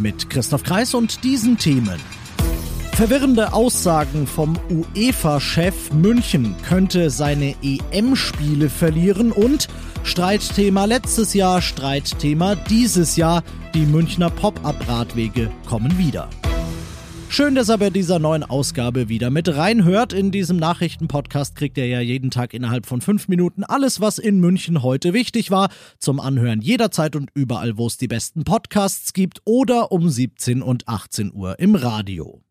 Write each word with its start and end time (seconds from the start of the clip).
Mit 0.00 0.30
Christoph 0.30 0.62
Kreis 0.62 0.94
und 0.94 1.24
diesen 1.24 1.58
Themen. 1.58 2.00
Verwirrende 2.92 3.52
Aussagen 3.52 4.26
vom 4.26 4.58
UEFA-Chef 4.94 5.92
München 5.92 6.54
könnte 6.66 7.10
seine 7.10 7.54
EM-Spiele 7.62 8.70
verlieren 8.70 9.30
und 9.30 9.68
Streitthema 10.02 10.86
letztes 10.86 11.34
Jahr, 11.34 11.60
Streitthema 11.60 12.54
dieses 12.54 13.16
Jahr. 13.16 13.42
Die 13.74 13.84
Münchner 13.84 14.30
Pop-up-Radwege 14.30 15.50
kommen 15.68 15.96
wieder. 15.98 16.28
Schön, 17.32 17.54
dass 17.54 17.68
er 17.68 17.78
bei 17.78 17.90
dieser 17.90 18.18
neuen 18.18 18.42
Ausgabe 18.42 19.08
wieder 19.08 19.30
mit 19.30 19.48
reinhört. 19.48 20.12
In 20.12 20.32
diesem 20.32 20.56
Nachrichtenpodcast 20.56 21.54
kriegt 21.54 21.78
er 21.78 21.86
ja 21.86 22.00
jeden 22.00 22.32
Tag 22.32 22.52
innerhalb 22.52 22.86
von 22.86 23.00
fünf 23.00 23.28
Minuten 23.28 23.62
alles, 23.62 24.00
was 24.00 24.18
in 24.18 24.40
München 24.40 24.82
heute 24.82 25.12
wichtig 25.12 25.52
war, 25.52 25.70
zum 26.00 26.18
Anhören 26.18 26.60
jederzeit 26.60 27.14
und 27.14 27.30
überall, 27.32 27.78
wo 27.78 27.86
es 27.86 27.96
die 27.96 28.08
besten 28.08 28.42
Podcasts 28.42 29.12
gibt 29.12 29.42
oder 29.44 29.92
um 29.92 30.08
17 30.08 30.60
und 30.60 30.88
18 30.88 31.32
Uhr 31.32 31.60
im 31.60 31.76
Radio. 31.76 32.42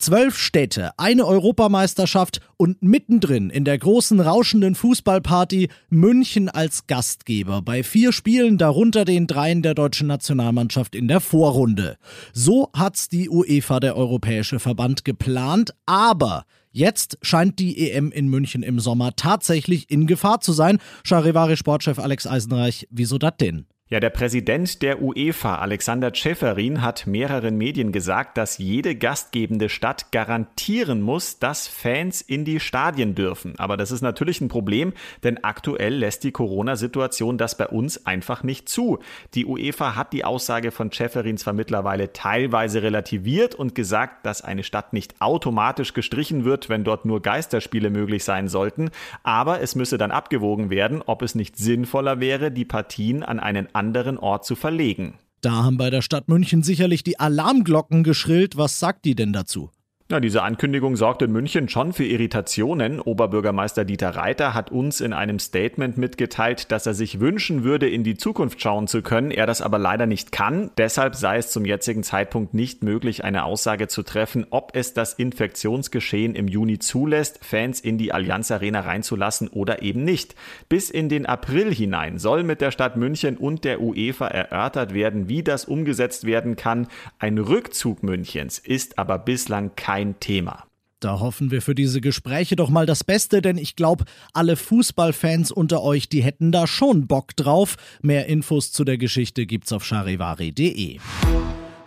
Zwölf 0.00 0.38
Städte, 0.38 0.92
eine 0.96 1.26
Europameisterschaft 1.26 2.40
und 2.56 2.82
mittendrin 2.82 3.50
in 3.50 3.66
der 3.66 3.76
großen 3.76 4.18
rauschenden 4.18 4.74
Fußballparty 4.74 5.68
München 5.90 6.48
als 6.48 6.86
Gastgeber 6.86 7.60
bei 7.60 7.82
vier 7.82 8.12
Spielen, 8.12 8.56
darunter 8.56 9.04
den 9.04 9.26
dreien 9.26 9.60
der 9.60 9.74
deutschen 9.74 10.06
Nationalmannschaft 10.06 10.94
in 10.94 11.06
der 11.06 11.20
Vorrunde. 11.20 11.98
So 12.32 12.70
hat's 12.74 13.10
die 13.10 13.28
UEFA, 13.28 13.78
der 13.78 13.94
Europäische 13.94 14.58
Verband, 14.58 15.04
geplant, 15.04 15.74
aber 15.84 16.44
Jetzt 16.72 17.18
scheint 17.20 17.58
die 17.58 17.90
EM 17.90 18.12
in 18.12 18.28
München 18.28 18.62
im 18.62 18.78
Sommer 18.78 19.16
tatsächlich 19.16 19.90
in 19.90 20.06
Gefahr 20.06 20.40
zu 20.40 20.52
sein. 20.52 20.78
Charivari-Sportchef 21.02 21.98
Alex 21.98 22.28
Eisenreich, 22.28 22.86
wieso 22.90 23.18
das 23.18 23.36
denn? 23.40 23.66
Ja, 23.92 23.98
der 23.98 24.10
Präsident 24.10 24.82
der 24.82 25.02
UEFA, 25.02 25.56
Alexander 25.56 26.12
Tscheferin, 26.12 26.80
hat 26.80 27.08
mehreren 27.08 27.58
Medien 27.58 27.90
gesagt, 27.90 28.38
dass 28.38 28.58
jede 28.58 28.94
gastgebende 28.94 29.68
Stadt 29.68 30.12
garantieren 30.12 31.02
muss, 31.02 31.40
dass 31.40 31.66
Fans 31.66 32.20
in 32.20 32.44
die 32.44 32.60
Stadien 32.60 33.16
dürfen. 33.16 33.58
Aber 33.58 33.76
das 33.76 33.90
ist 33.90 34.00
natürlich 34.00 34.40
ein 34.40 34.46
Problem, 34.46 34.92
denn 35.24 35.42
aktuell 35.42 35.92
lässt 35.92 36.22
die 36.22 36.30
Corona-Situation 36.30 37.36
das 37.36 37.56
bei 37.56 37.66
uns 37.66 38.06
einfach 38.06 38.44
nicht 38.44 38.68
zu. 38.68 39.00
Die 39.34 39.44
UEFA 39.44 39.96
hat 39.96 40.12
die 40.12 40.24
Aussage 40.24 40.70
von 40.70 40.92
Tscheferin 40.92 41.36
zwar 41.36 41.54
mittlerweile 41.54 42.12
teilweise 42.12 42.84
relativiert 42.84 43.56
und 43.56 43.74
gesagt, 43.74 44.24
dass 44.24 44.40
eine 44.40 44.62
Stadt 44.62 44.92
nicht 44.92 45.20
automatisch 45.20 45.94
gestrichen 45.94 46.44
wird, 46.44 46.68
wenn 46.68 46.84
dort 46.84 47.06
nur 47.06 47.22
Geisterspiele 47.22 47.90
möglich 47.90 48.22
sein 48.22 48.46
sollten, 48.46 48.92
aber 49.24 49.62
es 49.62 49.74
müsse 49.74 49.98
dann 49.98 50.12
abgewogen 50.12 50.70
werden, 50.70 51.02
ob 51.04 51.22
es 51.22 51.34
nicht 51.34 51.56
sinnvoller 51.56 52.20
wäre, 52.20 52.52
die 52.52 52.64
Partien 52.64 53.24
an 53.24 53.40
einen 53.40 53.74
anderen 53.80 54.18
Ort 54.18 54.44
zu 54.44 54.56
verlegen. 54.56 55.14
Da 55.40 55.64
haben 55.64 55.78
bei 55.78 55.88
der 55.88 56.02
Stadt 56.02 56.28
München 56.28 56.62
sicherlich 56.62 57.02
die 57.02 57.18
Alarmglocken 57.18 58.04
geschrillt. 58.04 58.58
Was 58.58 58.78
sagt 58.78 59.06
die 59.06 59.14
denn 59.14 59.32
dazu? 59.32 59.70
Ja, 60.10 60.18
diese 60.18 60.42
Ankündigung 60.42 60.96
sorgte 60.96 61.26
in 61.26 61.30
München 61.30 61.68
schon 61.68 61.92
für 61.92 62.04
Irritationen. 62.04 62.98
Oberbürgermeister 62.98 63.84
Dieter 63.84 64.16
Reiter 64.16 64.54
hat 64.54 64.72
uns 64.72 65.00
in 65.00 65.12
einem 65.12 65.38
Statement 65.38 65.98
mitgeteilt, 65.98 66.72
dass 66.72 66.84
er 66.84 66.94
sich 66.94 67.20
wünschen 67.20 67.62
würde, 67.62 67.88
in 67.88 68.02
die 68.02 68.16
Zukunft 68.16 68.60
schauen 68.60 68.88
zu 68.88 69.02
können, 69.02 69.30
er 69.30 69.46
das 69.46 69.62
aber 69.62 69.78
leider 69.78 70.06
nicht 70.06 70.32
kann. 70.32 70.72
Deshalb 70.76 71.14
sei 71.14 71.36
es 71.36 71.52
zum 71.52 71.64
jetzigen 71.64 72.02
Zeitpunkt 72.02 72.54
nicht 72.54 72.82
möglich, 72.82 73.22
eine 73.22 73.44
Aussage 73.44 73.86
zu 73.86 74.02
treffen, 74.02 74.48
ob 74.50 74.72
es 74.74 74.94
das 74.94 75.14
Infektionsgeschehen 75.14 76.34
im 76.34 76.48
Juni 76.48 76.80
zulässt, 76.80 77.38
Fans 77.44 77.78
in 77.78 77.96
die 77.96 78.12
Allianz 78.12 78.50
Arena 78.50 78.80
reinzulassen 78.80 79.46
oder 79.46 79.80
eben 79.82 80.02
nicht. 80.02 80.34
Bis 80.68 80.90
in 80.90 81.08
den 81.08 81.24
April 81.24 81.72
hinein 81.72 82.18
soll 82.18 82.42
mit 82.42 82.60
der 82.60 82.72
Stadt 82.72 82.96
München 82.96 83.36
und 83.36 83.62
der 83.62 83.80
UEFA 83.80 84.26
erörtert 84.26 84.92
werden, 84.92 85.28
wie 85.28 85.44
das 85.44 85.66
umgesetzt 85.66 86.24
werden 86.26 86.56
kann. 86.56 86.88
Ein 87.20 87.38
Rückzug 87.38 88.02
Münchens 88.02 88.58
ist 88.58 88.98
aber 88.98 89.16
bislang 89.16 89.76
kein 89.76 89.99
kein 90.00 90.18
Thema. 90.18 90.64
Da 91.00 91.20
hoffen 91.20 91.50
wir 91.50 91.62
für 91.62 91.74
diese 91.74 92.00
Gespräche 92.00 92.56
doch 92.56 92.68
mal 92.68 92.84
das 92.84 93.04
Beste, 93.04 93.40
denn 93.40 93.56
ich 93.56 93.74
glaube, 93.74 94.04
alle 94.34 94.56
Fußballfans 94.56 95.50
unter 95.50 95.82
euch, 95.82 96.08
die 96.08 96.22
hätten 96.22 96.52
da 96.52 96.66
schon 96.66 97.06
Bock 97.06 97.34
drauf. 97.36 97.76
Mehr 98.02 98.26
Infos 98.26 98.72
zu 98.72 98.84
der 98.84 98.98
Geschichte 98.98 99.46
gibt's 99.46 99.72
auf 99.72 99.84
charivari.de. 99.84 100.98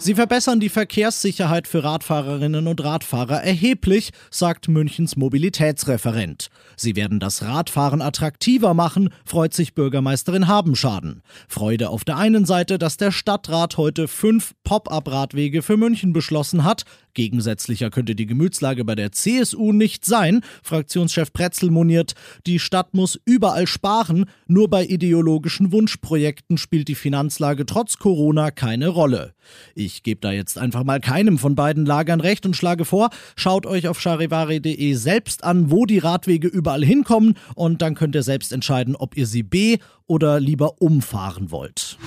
Sie 0.03 0.15
verbessern 0.15 0.59
die 0.59 0.67
Verkehrssicherheit 0.67 1.65
für 1.65 1.85
Radfahrerinnen 1.85 2.67
und 2.67 2.83
Radfahrer 2.83 3.41
erheblich, 3.41 4.11
sagt 4.29 4.67
Münchens 4.67 5.15
Mobilitätsreferent. 5.15 6.49
Sie 6.75 6.97
werden 6.97 7.21
das 7.21 7.41
Radfahren 7.41 8.01
attraktiver 8.01 8.73
machen, 8.73 9.11
freut 9.23 9.53
sich 9.53 9.75
Bürgermeisterin 9.75 10.49
Habenschaden. 10.49 11.21
Freude 11.47 11.87
auf 11.87 12.03
der 12.03 12.17
einen 12.17 12.43
Seite, 12.43 12.77
dass 12.77 12.97
der 12.97 13.13
Stadtrat 13.13 13.77
heute 13.77 14.09
fünf 14.09 14.51
Pop-up-Radwege 14.65 15.61
für 15.61 15.77
München 15.77 16.11
beschlossen 16.11 16.65
hat. 16.65 16.83
Gegensätzlicher 17.13 17.89
könnte 17.89 18.13
die 18.13 18.25
Gemütslage 18.25 18.83
bei 18.83 18.95
der 18.95 19.13
CSU 19.13 19.71
nicht 19.71 20.03
sein. 20.03 20.41
Fraktionschef 20.63 21.31
Pretzel 21.31 21.71
moniert, 21.71 22.13
die 22.45 22.59
Stadt 22.59 22.93
muss 22.93 23.19
überall 23.23 23.67
sparen, 23.67 24.25
nur 24.47 24.69
bei 24.69 24.83
ideologischen 24.83 25.71
Wunschprojekten 25.71 26.57
spielt 26.57 26.89
die 26.89 26.95
Finanzlage 26.95 27.65
trotz 27.65 27.99
Corona 27.99 28.51
keine 28.51 28.89
Rolle. 28.89 29.33
Ich 29.75 29.92
gebe 30.01 30.21
da 30.21 30.31
jetzt 30.31 30.57
einfach 30.57 30.83
mal 30.83 30.99
keinem 30.99 31.37
von 31.37 31.53
beiden 31.53 31.85
Lagern 31.85 32.21
recht 32.21 32.47
und 32.47 32.55
schlage 32.55 32.85
vor, 32.85 33.11
schaut 33.35 33.67
euch 33.67 33.87
auf 33.87 33.99
charivari.de 33.99 34.93
selbst 34.93 35.43
an, 35.43 35.69
wo 35.69 35.85
die 35.85 35.99
Radwege 35.99 36.47
überall 36.47 36.83
hinkommen 36.83 37.35
und 37.53 37.83
dann 37.83 37.93
könnt 37.93 38.15
ihr 38.15 38.23
selbst 38.23 38.51
entscheiden, 38.51 38.95
ob 38.95 39.15
ihr 39.15 39.27
sie 39.27 39.43
B 39.43 39.77
oder 40.07 40.39
lieber 40.39 40.81
umfahren 40.81 41.51
wollt. 41.51 41.99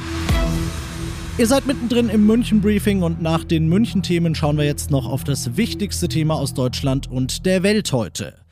Ihr 1.38 1.46
seid 1.46 1.66
mittendrin 1.66 2.08
im 2.08 2.26
München-Briefing 2.26 3.02
und 3.02 3.20
nach 3.20 3.44
den 3.44 3.68
München-Themen 3.68 4.34
schauen 4.34 4.56
wir 4.56 4.64
jetzt 4.64 4.90
noch 4.90 5.06
auf 5.06 5.22
das 5.22 5.58
wichtigste 5.58 6.08
Thema 6.08 6.34
aus 6.34 6.54
Deutschland 6.54 7.10
und 7.10 7.44
der 7.44 7.62
Welt 7.62 7.92
heute. 7.92 8.45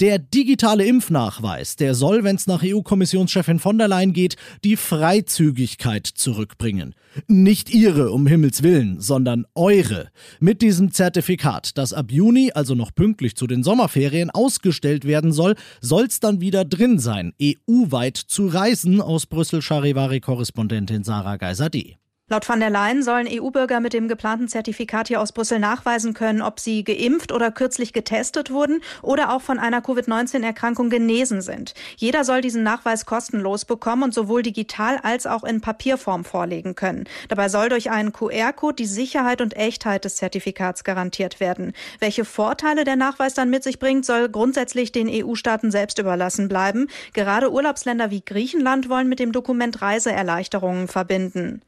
Der 0.00 0.18
digitale 0.18 0.86
Impfnachweis, 0.86 1.76
der 1.76 1.94
soll, 1.94 2.24
wenn 2.24 2.36
es 2.36 2.46
nach 2.46 2.62
EU-Kommissionschefin 2.64 3.58
von 3.58 3.76
der 3.76 3.86
Leyen 3.86 4.14
geht, 4.14 4.36
die 4.64 4.76
Freizügigkeit 4.76 6.06
zurückbringen. 6.06 6.94
Nicht 7.26 7.68
ihre, 7.68 8.10
um 8.10 8.26
Himmels 8.26 8.62
Willen, 8.62 9.02
sondern 9.02 9.44
eure. 9.54 10.08
Mit 10.38 10.62
diesem 10.62 10.90
Zertifikat, 10.90 11.76
das 11.76 11.92
ab 11.92 12.10
Juni, 12.10 12.50
also 12.54 12.74
noch 12.74 12.94
pünktlich 12.94 13.36
zu 13.36 13.46
den 13.46 13.62
Sommerferien, 13.62 14.30
ausgestellt 14.30 15.04
werden 15.04 15.32
soll, 15.32 15.54
soll 15.82 16.04
es 16.04 16.18
dann 16.18 16.40
wieder 16.40 16.64
drin 16.64 16.98
sein, 16.98 17.34
EU-weit 17.42 18.16
zu 18.16 18.46
reisen, 18.46 19.02
aus 19.02 19.26
Brüssel 19.26 19.60
Charivari-Korrespondentin 19.60 21.04
Sarah 21.04 21.36
Geiser-D. 21.36 21.98
Laut 22.32 22.44
von 22.44 22.60
der 22.60 22.70
Leyen 22.70 23.02
sollen 23.02 23.26
EU-Bürger 23.28 23.80
mit 23.80 23.92
dem 23.92 24.06
geplanten 24.06 24.46
Zertifikat 24.46 25.08
hier 25.08 25.20
aus 25.20 25.32
Brüssel 25.32 25.58
nachweisen 25.58 26.14
können, 26.14 26.42
ob 26.42 26.60
sie 26.60 26.84
geimpft 26.84 27.32
oder 27.32 27.50
kürzlich 27.50 27.92
getestet 27.92 28.52
wurden 28.52 28.82
oder 29.02 29.34
auch 29.34 29.42
von 29.42 29.58
einer 29.58 29.80
Covid-19-Erkrankung 29.80 30.90
genesen 30.90 31.42
sind. 31.42 31.74
Jeder 31.96 32.22
soll 32.22 32.40
diesen 32.40 32.62
Nachweis 32.62 33.04
kostenlos 33.04 33.64
bekommen 33.64 34.04
und 34.04 34.14
sowohl 34.14 34.44
digital 34.44 34.98
als 35.02 35.26
auch 35.26 35.42
in 35.42 35.60
Papierform 35.60 36.24
vorlegen 36.24 36.76
können. 36.76 37.02
Dabei 37.26 37.48
soll 37.48 37.68
durch 37.68 37.90
einen 37.90 38.12
QR-Code 38.12 38.76
die 38.76 38.86
Sicherheit 38.86 39.40
und 39.40 39.56
Echtheit 39.56 40.04
des 40.04 40.14
Zertifikats 40.14 40.84
garantiert 40.84 41.40
werden. 41.40 41.72
Welche 41.98 42.24
Vorteile 42.24 42.84
der 42.84 42.94
Nachweis 42.94 43.34
dann 43.34 43.50
mit 43.50 43.64
sich 43.64 43.80
bringt, 43.80 44.06
soll 44.06 44.28
grundsätzlich 44.28 44.92
den 44.92 45.08
EU-Staaten 45.10 45.72
selbst 45.72 45.98
überlassen 45.98 46.46
bleiben. 46.46 46.86
Gerade 47.12 47.50
Urlaubsländer 47.50 48.12
wie 48.12 48.24
Griechenland 48.24 48.88
wollen 48.88 49.08
mit 49.08 49.18
dem 49.18 49.32
Dokument 49.32 49.82
Reiseerleichterungen 49.82 50.86
verbinden. 50.86 51.62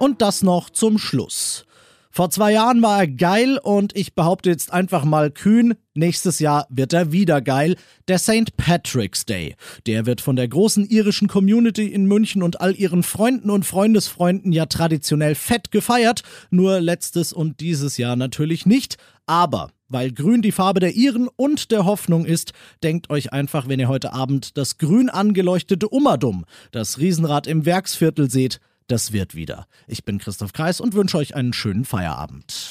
Und 0.00 0.22
das 0.22 0.42
noch 0.42 0.70
zum 0.70 0.96
Schluss. 0.96 1.66
Vor 2.10 2.30
zwei 2.30 2.52
Jahren 2.52 2.80
war 2.80 3.00
er 3.00 3.06
geil 3.06 3.60
und 3.62 3.94
ich 3.94 4.14
behaupte 4.14 4.48
jetzt 4.48 4.72
einfach 4.72 5.04
mal 5.04 5.30
kühn, 5.30 5.74
nächstes 5.92 6.38
Jahr 6.38 6.66
wird 6.70 6.94
er 6.94 7.12
wieder 7.12 7.42
geil. 7.42 7.76
Der 8.08 8.18
St. 8.18 8.56
Patrick's 8.56 9.26
Day. 9.26 9.56
Der 9.86 10.06
wird 10.06 10.22
von 10.22 10.36
der 10.36 10.48
großen 10.48 10.86
irischen 10.86 11.28
Community 11.28 11.86
in 11.86 12.06
München 12.06 12.42
und 12.42 12.62
all 12.62 12.74
ihren 12.74 13.02
Freunden 13.02 13.50
und 13.50 13.66
Freundesfreunden 13.66 14.52
ja 14.52 14.64
traditionell 14.64 15.34
fett 15.34 15.70
gefeiert. 15.70 16.22
Nur 16.48 16.80
letztes 16.80 17.34
und 17.34 17.60
dieses 17.60 17.98
Jahr 17.98 18.16
natürlich 18.16 18.64
nicht. 18.64 18.96
Aber 19.26 19.68
weil 19.90 20.12
grün 20.12 20.40
die 20.40 20.52
Farbe 20.52 20.80
der 20.80 20.94
Iren 20.94 21.28
und 21.36 21.70
der 21.72 21.84
Hoffnung 21.84 22.24
ist, 22.24 22.54
denkt 22.82 23.10
euch 23.10 23.34
einfach, 23.34 23.68
wenn 23.68 23.80
ihr 23.80 23.88
heute 23.88 24.14
Abend 24.14 24.56
das 24.56 24.78
grün 24.78 25.10
angeleuchtete 25.10 25.90
Ummerdum, 25.90 26.46
das 26.72 26.98
Riesenrad 26.98 27.46
im 27.46 27.66
Werksviertel 27.66 28.30
seht, 28.30 28.60
das 28.90 29.12
wird 29.12 29.34
wieder. 29.34 29.66
Ich 29.86 30.04
bin 30.04 30.18
Christoph 30.18 30.52
Kreis 30.52 30.80
und 30.80 30.94
wünsche 30.94 31.16
euch 31.16 31.34
einen 31.34 31.52
schönen 31.52 31.84
Feierabend. 31.84 32.68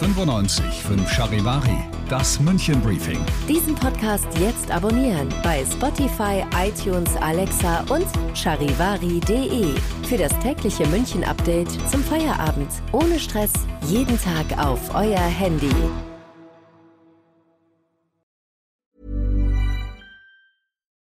95 0.00 0.64
5 0.64 1.10
Charivari, 1.10 1.76
das 2.08 2.38
München 2.40 2.80
Briefing. 2.80 3.18
Diesen 3.48 3.74
Podcast 3.74 4.26
jetzt 4.38 4.70
abonnieren 4.70 5.28
bei 5.42 5.64
Spotify, 5.64 6.44
iTunes, 6.56 7.14
Alexa 7.16 7.80
und 7.88 8.06
charivari.de. 8.34 9.74
Für 10.08 10.16
das 10.16 10.32
tägliche 10.38 10.86
München 10.86 11.24
Update 11.24 11.70
zum 11.90 12.02
Feierabend. 12.04 12.70
Ohne 12.92 13.18
Stress, 13.18 13.52
jeden 13.88 14.18
Tag 14.20 14.56
auf 14.58 14.94
euer 14.94 15.18
Handy. 15.18 15.74